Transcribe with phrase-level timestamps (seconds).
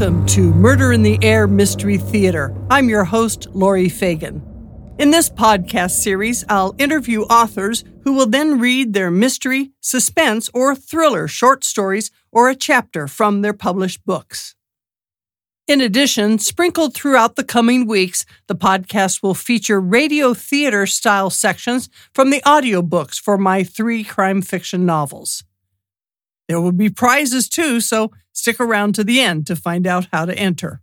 [0.00, 2.56] Welcome to Murder in the Air Mystery Theater.
[2.70, 4.40] I'm your host, Laurie Fagen.
[4.98, 10.74] In this podcast series, I'll interview authors who will then read their mystery, suspense, or
[10.74, 14.54] thriller short stories or a chapter from their published books.
[15.68, 21.90] In addition, sprinkled throughout the coming weeks, the podcast will feature radio theater style sections
[22.14, 25.44] from the audiobooks for my three crime fiction novels.
[26.50, 30.24] There will be prizes too, so stick around to the end to find out how
[30.24, 30.82] to enter.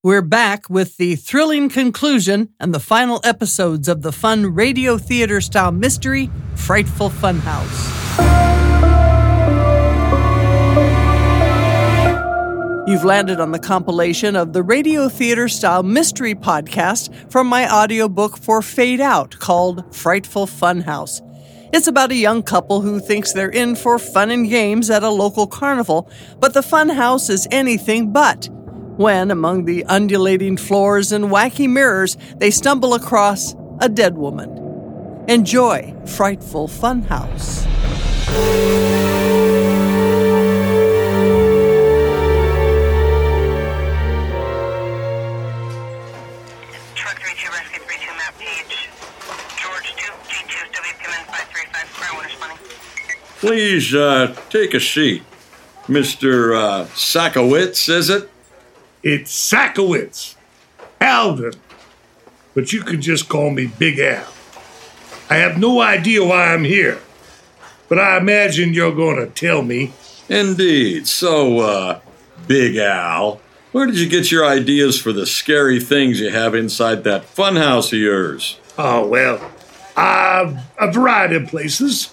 [0.00, 5.40] We're back with the thrilling conclusion and the final episodes of the fun radio theater
[5.40, 7.96] style mystery, Frightful Funhouse.
[12.86, 18.38] You've landed on the compilation of the radio theater style mystery podcast from my audiobook
[18.38, 21.25] for Fade Out called Frightful Funhouse.
[21.72, 25.10] It's about a young couple who thinks they're in for fun and games at a
[25.10, 28.48] local carnival, but the funhouse is anything but.
[28.96, 35.24] When, among the undulating floors and wacky mirrors, they stumble across a dead woman.
[35.28, 37.66] Enjoy Frightful Funhouse.
[53.76, 55.22] Please uh, take a seat.
[55.86, 56.56] Mr.
[56.56, 58.30] Uh, Sakowitz, is it?
[59.02, 60.34] It's Sakowitz,
[60.98, 61.52] Alden,
[62.54, 64.26] but you can just call me Big Al.
[65.28, 67.00] I have no idea why I'm here,
[67.90, 69.92] but I imagine you're going to tell me.
[70.30, 71.06] Indeed.
[71.06, 72.00] So, uh,
[72.46, 77.04] Big Al, where did you get your ideas for the scary things you have inside
[77.04, 78.58] that funhouse of yours?
[78.78, 79.50] Oh, well,
[79.96, 82.10] uh, a variety of places.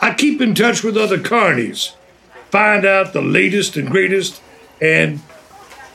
[0.00, 1.94] I keep in touch with other carnies,
[2.50, 4.40] find out the latest and greatest,
[4.80, 5.20] and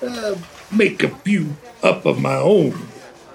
[0.01, 0.35] uh,
[0.71, 2.87] make a few up of my own.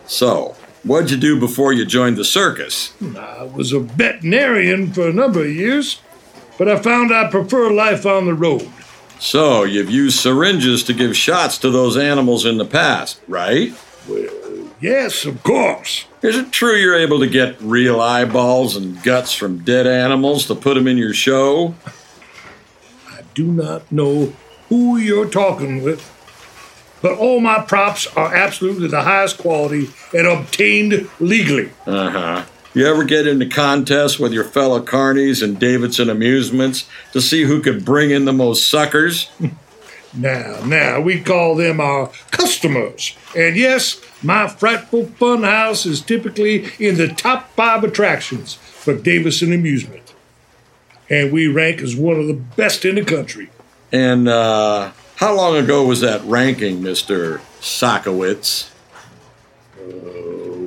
[0.06, 2.93] So, what'd you do before you joined the circus?
[3.16, 6.00] I was a veterinarian for a number of years,
[6.59, 8.71] but I found I prefer life on the road.
[9.19, 13.72] So, you've used syringes to give shots to those animals in the past, right?
[14.81, 16.06] Yes, of course.
[16.22, 20.54] Is it true you're able to get real eyeballs and guts from dead animals to
[20.54, 21.75] put them in your show?
[23.10, 24.34] I do not know
[24.69, 26.12] who you're talking with,
[27.00, 31.70] but all my props are absolutely the highest quality and obtained legally.
[31.87, 32.44] Uh huh.
[32.75, 37.62] You ever get into contests with your fellow carnies and Davidson Amusements to see who
[37.62, 39.31] could bring in the most suckers?
[40.16, 43.15] Now, now, we call them our customers.
[43.37, 49.53] And yes, my frightful fun house is typically in the top five attractions for Davidson
[49.53, 50.15] Amusement.
[51.10, 53.50] And we rank as one of the best in the country.
[53.93, 57.41] And uh, how long ago was that ranking, Mr.
[57.60, 58.71] Sakowitz?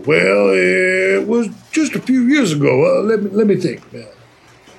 [0.05, 2.99] Well, it was just a few years ago.
[2.99, 3.81] Uh, let, me, let me think.
[3.93, 4.05] Uh,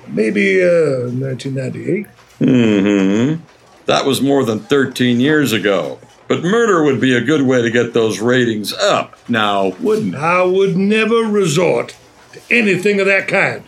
[0.07, 2.07] maybe uh, 1998.
[2.39, 3.43] Mm-hmm.
[3.85, 5.99] That was more than 13 years ago.
[6.27, 10.17] But murder would be a good way to get those ratings up now, wouldn't it?
[10.17, 11.95] I would never resort
[12.31, 13.63] to anything of that kind.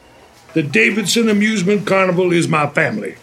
[0.53, 3.15] The Davidson Amusement Carnival is my family.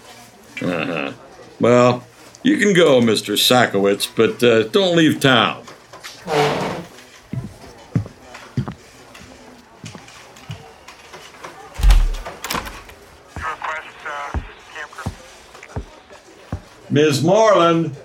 [0.60, 1.12] Uh-huh.
[1.58, 2.04] Well,
[2.42, 3.34] you can go, Mr.
[3.34, 5.64] Sakowitz, but uh, don't leave town.
[17.00, 17.96] Miss Moreland.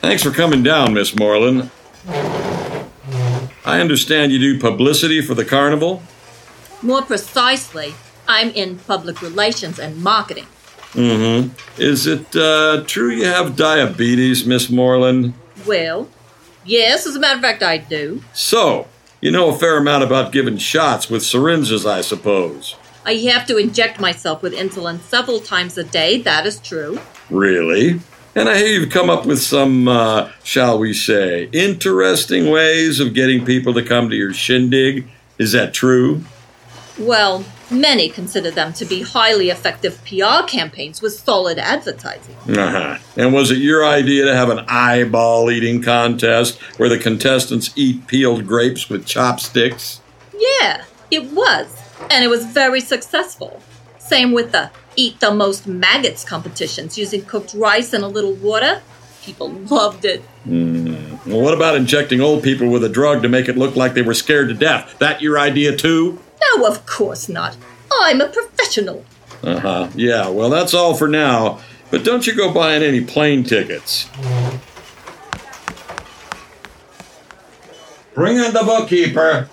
[0.00, 1.68] Thanks for coming down, Miss Moreland.
[3.64, 6.00] I understand you do publicity for the carnival?
[6.80, 7.94] More precisely,
[8.28, 10.46] I'm in public relations and marketing.
[10.92, 11.82] Mm-hmm.
[11.82, 15.34] Is it uh, true you have diabetes, Miss Moreland?
[15.66, 16.08] Well,
[16.64, 18.22] yes, as a matter of fact, I do.
[18.32, 18.86] So,
[19.20, 22.76] you know a fair amount about giving shots with syringes, I suppose.
[23.04, 27.00] I have to inject myself with insulin several times a day, that is true.
[27.30, 28.00] Really?
[28.34, 33.12] And I hear you've come up with some, uh, shall we say, interesting ways of
[33.12, 35.08] getting people to come to your shindig.
[35.38, 36.22] Is that true?
[36.98, 42.36] Well, many consider them to be highly effective PR campaigns with solid advertising.
[42.48, 42.98] Uh-huh.
[43.16, 48.06] And was it your idea to have an eyeball eating contest where the contestants eat
[48.06, 50.00] peeled grapes with chopsticks?
[50.34, 51.81] Yeah, it was.
[52.10, 53.60] And it was very successful.
[53.98, 58.82] Same with the Eat the Most Maggots competitions using cooked rice and a little water.
[59.22, 60.22] People loved it.
[60.44, 64.02] Well, what about injecting old people with a drug to make it look like they
[64.02, 64.98] were scared to death?
[64.98, 66.18] That your idea too?
[66.56, 67.56] No, of course not.
[68.00, 69.04] I'm a professional.
[69.42, 69.88] Uh huh.
[69.94, 71.60] Yeah, well, that's all for now.
[71.90, 74.08] But don't you go buying any plane tickets.
[78.14, 79.48] Bring in the bookkeeper.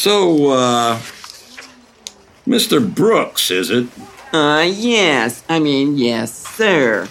[0.00, 0.98] So, uh,
[2.48, 2.80] Mr.
[2.82, 3.86] Brooks, is it?
[4.32, 5.44] Uh, yes.
[5.46, 7.06] I mean, yes, sir.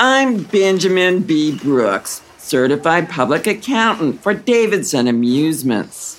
[0.00, 1.56] I'm Benjamin B.
[1.56, 6.18] Brooks, certified public accountant for Davidson Amusements.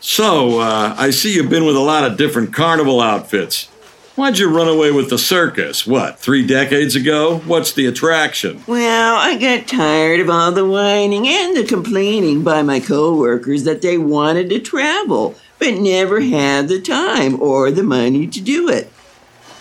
[0.00, 3.68] So, uh, I see you've been with a lot of different carnival outfits.
[4.16, 5.88] Why'd you run away with the circus?
[5.88, 7.38] What, three decades ago?
[7.46, 8.62] What's the attraction?
[8.64, 13.82] Well, I got tired of all the whining and the complaining by my coworkers that
[13.82, 18.92] they wanted to travel, but never had the time or the money to do it.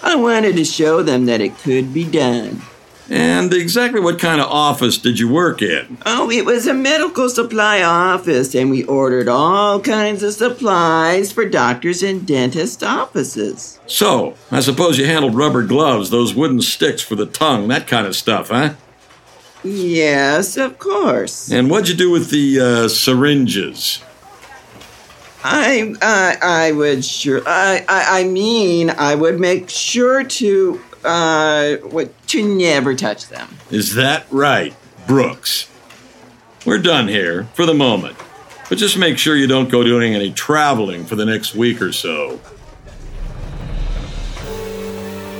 [0.03, 2.61] I wanted to show them that it could be done.
[3.09, 5.97] And exactly what kind of office did you work in?
[6.05, 11.43] Oh, it was a medical supply office, and we ordered all kinds of supplies for
[11.43, 13.79] doctors and dentist offices.
[13.87, 18.07] So, I suppose you handled rubber gloves, those wooden sticks for the tongue, that kind
[18.07, 18.75] of stuff, huh?
[19.63, 21.51] Yes, of course.
[21.51, 24.01] And what'd you do with the uh, syringes?
[25.43, 27.41] I, I, I would sure.
[27.45, 33.57] I, I, I mean, I would make sure to, uh, what, to never touch them.
[33.69, 34.75] Is that right,
[35.07, 35.69] Brooks?
[36.65, 38.15] We're done here for the moment,
[38.69, 41.91] but just make sure you don't go doing any traveling for the next week or
[41.91, 42.39] so.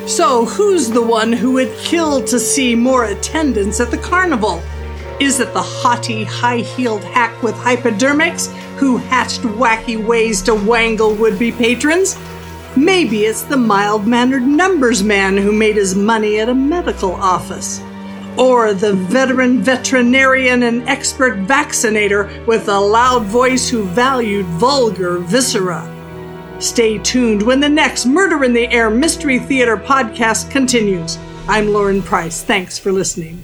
[0.06, 4.62] So, who's the one who would kill to see more attendance at the carnival?
[5.22, 11.16] Is it the haughty, high heeled hack with hypodermics who hatched wacky ways to wangle
[11.16, 12.18] would be patrons?
[12.76, 17.80] Maybe it's the mild mannered numbers man who made his money at a medical office.
[18.36, 25.88] Or the veteran veterinarian and expert vaccinator with a loud voice who valued vulgar viscera.
[26.60, 31.20] Stay tuned when the next Murder in the Air Mystery Theater podcast continues.
[31.48, 32.42] I'm Lauren Price.
[32.42, 33.44] Thanks for listening.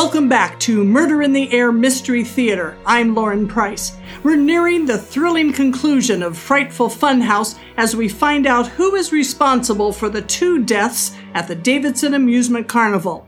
[0.00, 2.78] Welcome back to Murder in the Air Mystery Theater.
[2.86, 3.96] I'm Lauren Price.
[4.22, 9.92] We're nearing the thrilling conclusion of Frightful Funhouse as we find out who is responsible
[9.92, 13.26] for the two deaths at the Davidson Amusement Carnival.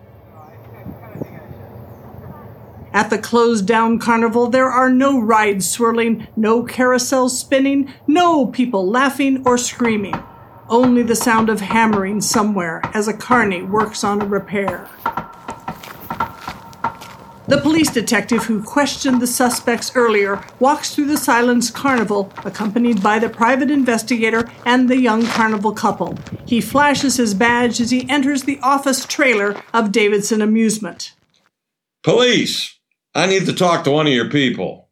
[2.93, 8.89] At the closed down carnival, there are no rides swirling, no carousels spinning, no people
[8.89, 10.15] laughing or screaming.
[10.69, 14.89] Only the sound of hammering somewhere as a carny works on a repair.
[17.51, 23.19] The police detective who questioned the suspects earlier walks through the silenced carnival, accompanied by
[23.19, 26.17] the private investigator and the young carnival couple.
[26.47, 31.17] He flashes his badge as he enters the office trailer of Davidson Amusement.
[32.05, 32.79] Police!
[33.17, 34.89] I need to talk to one of your people.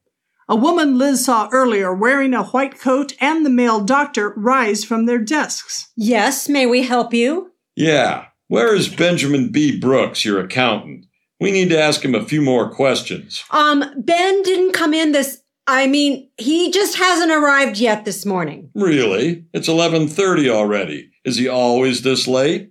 [0.49, 5.07] A woman Liz saw earlier wearing a white coat and the male doctor rise from
[5.07, 5.93] their desks.
[5.95, 7.53] Yes, may we help you?
[7.77, 8.25] Yeah.
[8.49, 9.79] Where is Benjamin B.
[9.79, 11.05] Brooks, your accountant?
[11.41, 13.45] We need to ask him a few more questions.
[13.51, 18.71] Um, Ben didn't come in this I mean, he just hasn't arrived yet this morning.
[18.75, 19.45] Really?
[19.53, 21.11] It's 11:30 already.
[21.27, 22.71] Is he always this late?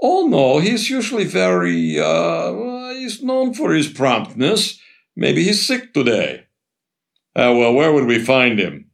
[0.00, 4.78] Oh no, he's usually very uh he's known for his promptness.
[5.16, 6.44] Maybe he's sick today.
[7.34, 8.90] Uh, well, where would we find him?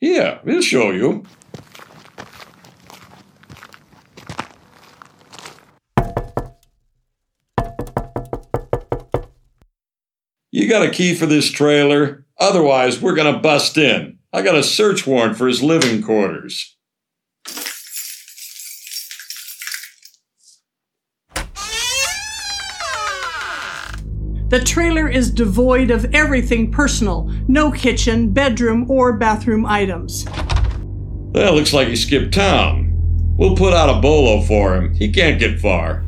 [0.00, 1.24] Here, we'll show you.
[10.54, 12.24] You got a key for this trailer?
[12.38, 14.18] Otherwise, we're gonna bust in.
[14.32, 16.76] I got a search warrant for his living quarters.
[24.46, 30.24] The trailer is devoid of everything personal no kitchen, bedroom, or bathroom items.
[31.32, 32.92] That looks like he skipped town.
[33.36, 34.94] We'll put out a bolo for him.
[34.94, 36.04] He can't get far.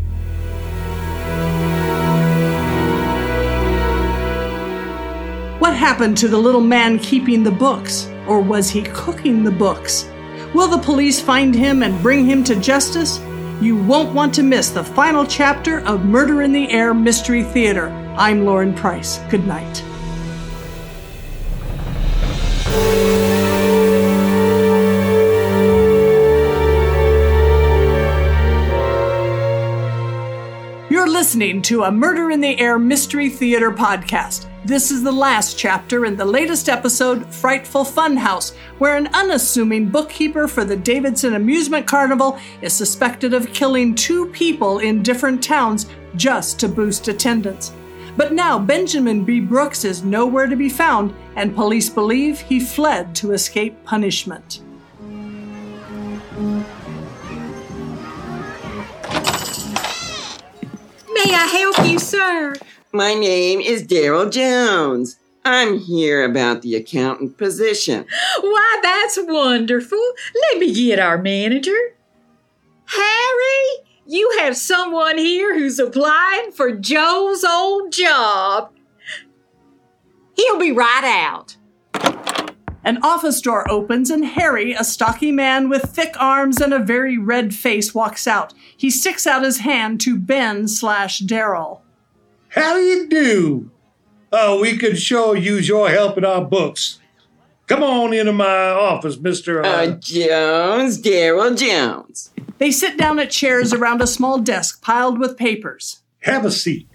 [5.76, 8.10] Happened to the little man keeping the books?
[8.26, 10.10] Or was he cooking the books?
[10.54, 13.20] Will the police find him and bring him to justice?
[13.60, 17.88] You won't want to miss the final chapter of Murder in the Air Mystery Theater.
[18.16, 19.18] I'm Lauren Price.
[19.30, 19.82] Good night.
[30.90, 34.46] You're listening to a Murder in the Air Mystery Theater podcast.
[34.66, 40.48] This is the last chapter in the latest episode, Frightful Funhouse, where an unassuming bookkeeper
[40.48, 46.58] for the Davidson Amusement Carnival is suspected of killing two people in different towns just
[46.58, 47.72] to boost attendance.
[48.16, 49.38] But now Benjamin B.
[49.38, 54.62] Brooks is nowhere to be found, and police believe he fled to escape punishment.
[61.12, 62.56] May I help you, sir?
[62.96, 65.18] My name is Daryl Jones.
[65.44, 68.06] I'm here about the accountant position.
[68.40, 70.00] Why, that's wonderful.
[70.34, 71.76] Let me get our manager.
[72.86, 78.72] Harry, you have someone here who's applying for Joe's old job.
[80.34, 81.58] He'll be right out.
[82.82, 87.18] An office door opens, and Harry, a stocky man with thick arms and a very
[87.18, 88.54] red face, walks out.
[88.74, 91.82] He sticks out his hand to Ben slash Daryl.
[92.56, 93.70] How do you do?
[94.32, 96.98] Oh, we could sure use your help in our books.
[97.66, 99.64] Come on into my office, Mr.
[99.64, 102.30] Uh, Uh, Jones, Daryl Jones.
[102.58, 106.00] They sit down at chairs around a small desk piled with papers.
[106.22, 106.88] have a seat.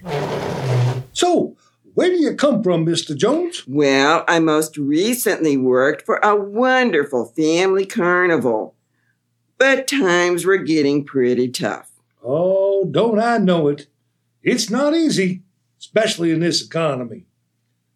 [1.14, 1.56] So,
[1.94, 3.16] where do you come from, Mr.
[3.16, 3.64] Jones?
[3.68, 8.76] Well, I most recently worked for a wonderful family carnival.
[9.58, 11.92] But times were getting pretty tough.
[12.24, 13.88] Oh, don't I know it?
[14.44, 15.44] It's not easy,
[15.82, 17.26] especially in this economy.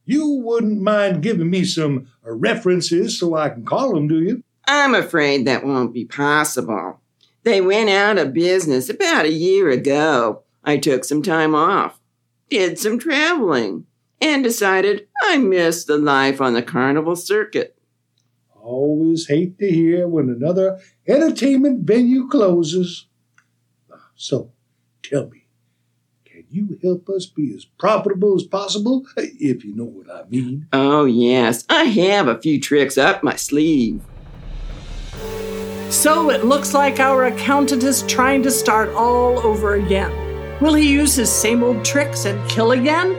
[0.05, 4.43] You wouldn't mind giving me some uh, references so I can call them, do you?
[4.67, 6.99] I'm afraid that won't be possible.
[7.43, 10.41] They went out of business about a year ago.
[10.63, 11.99] I took some time off,
[12.49, 13.85] did some traveling,
[14.19, 17.77] and decided I missed the life on the carnival circuit.
[18.59, 23.05] Always hate to hear when another entertainment venue closes.
[24.15, 24.51] So,
[25.03, 25.44] tell me,
[26.55, 30.67] you help us be as profitable as possible, if you know what I mean?
[30.71, 34.01] Oh, yes, I have a few tricks up my sleeve.
[35.89, 40.11] So it looks like our accountant is trying to start all over again.
[40.61, 43.17] Will he use his same old tricks and kill again?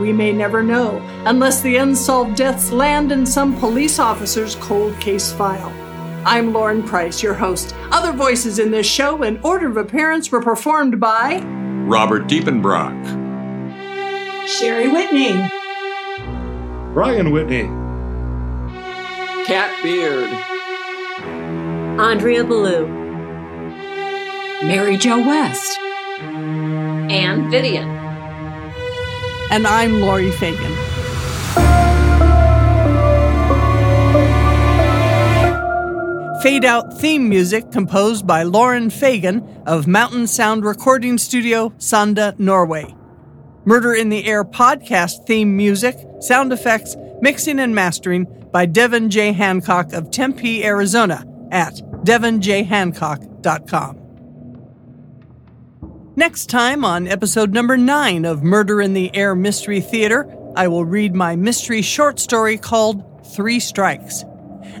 [0.00, 5.30] We may never know, unless the unsolved deaths land in some police officer's cold case
[5.30, 5.72] file.
[6.24, 7.74] I'm Lauren Price, your host.
[7.90, 11.40] Other voices in this show in order of appearance were performed by
[11.88, 12.96] Robert Diepenbrock,
[14.46, 15.32] Sherry Whitney,
[16.92, 17.64] Brian Whitney,
[19.46, 20.30] Cat Beard,
[21.98, 22.86] Andrea Ballou.
[24.64, 25.78] Mary Jo West.
[26.20, 27.88] And Vivian.
[29.50, 30.74] and I'm Laurie Fagen.
[36.42, 42.94] Fade Out theme music composed by Lauren Fagan of Mountain Sound Recording Studio, Sanda, Norway.
[43.64, 49.32] Murder in the Air podcast theme music, sound effects, mixing and mastering by Devin J.
[49.32, 53.98] Hancock of Tempe, Arizona at devinjhancock.com.
[56.14, 60.84] Next time on episode number nine of Murder in the Air Mystery Theater, I will
[60.84, 64.24] read my mystery short story called Three Strikes.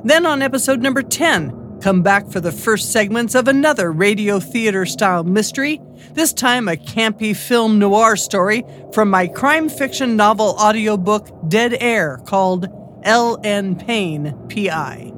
[0.04, 4.86] Then on episode number 10, come back for the first segments of another radio theater
[4.86, 5.80] style mystery,
[6.12, 12.18] this time a campy film noir story from my crime fiction novel audiobook Dead Air
[12.26, 12.68] called
[13.04, 13.76] L.N.
[13.76, 15.12] Payne, P.I.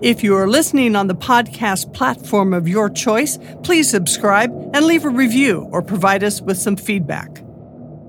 [0.00, 5.04] If you are listening on the podcast platform of your choice, please subscribe and leave
[5.04, 7.42] a review or provide us with some feedback.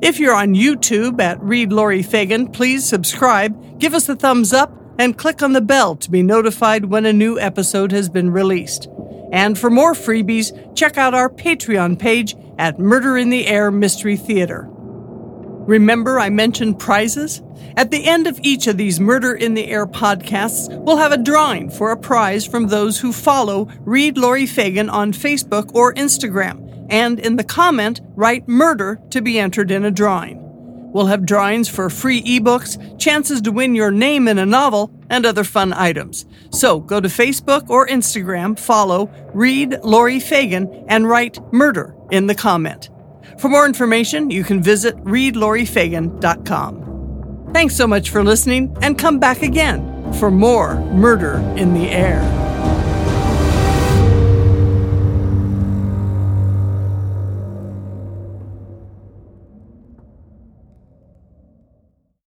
[0.02, 4.72] If you're on YouTube at Read Laurie Fagen, please subscribe, give us a thumbs up,
[5.00, 8.88] and click on the bell to be notified when a new episode has been released.
[9.32, 14.18] And for more freebies, check out our Patreon page at Murder in the Air Mystery
[14.18, 14.68] Theater.
[14.70, 17.42] Remember, I mentioned prizes?
[17.78, 21.18] At the end of each of these Murder in the Air podcasts, we'll have a
[21.18, 26.88] drawing for a prize from those who follow Read Laurie Fagen on Facebook or Instagram,
[26.90, 30.49] and in the comment, write murder to be entered in a drawing.
[30.92, 35.26] We'll have drawings for free ebooks, chances to win your name in a novel, and
[35.26, 36.26] other fun items.
[36.52, 42.36] So go to Facebook or Instagram, follow Read Laurie Fagen, and write murder in the
[42.36, 42.90] comment.
[43.38, 47.52] For more information, you can visit readlauriefagen.com.
[47.54, 52.20] Thanks so much for listening, and come back again for more Murder in the Air.